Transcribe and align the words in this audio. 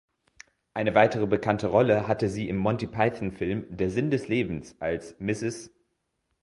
Eine 0.73 0.95
weitere 0.95 1.27
bekannte 1.27 1.67
Rolle 1.67 2.07
hatte 2.07 2.27
sie 2.27 2.49
im 2.49 2.57
Monty-Python-Film 2.57 3.67
"Der 3.69 3.91
Sinn 3.91 4.09
des 4.09 4.27
Lebens" 4.29 4.75
als 4.79 5.15
"Mrs. 5.19 5.69